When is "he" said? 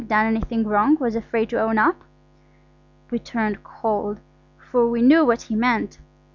5.43-5.55